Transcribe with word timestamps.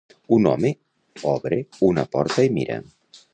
Un 0.37 0.47
home 0.51 0.71
obre 1.33 1.59
una 1.91 2.07
porta 2.17 2.47
i 2.49 2.53
mira. 2.57 2.81